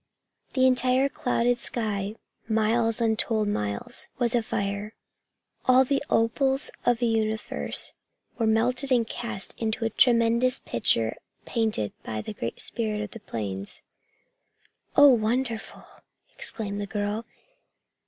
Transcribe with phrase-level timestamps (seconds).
[0.53, 2.15] The entire clouded sky,
[2.47, 4.95] miles on untold miles, was afire.
[5.65, 7.93] All the opals of the universe
[8.39, 13.19] were melted and cast into a tremendous picture painted by the Great Spirit of the
[13.19, 13.83] Plains.
[14.95, 15.85] "Oh, wonderful!"
[16.35, 17.27] exclaimed the girl.